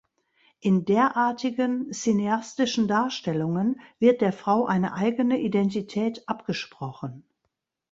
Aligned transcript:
In 0.61 0.83
derartigen 0.83 1.91
cineastischen 1.93 2.87
Darstellungen 2.87 3.79
wird 3.99 4.21
der 4.21 4.33
Frau 4.33 4.65
eine 4.65 4.93
eigene 4.95 5.39
Identität 5.39 6.27
abgesprochen. 6.27 7.23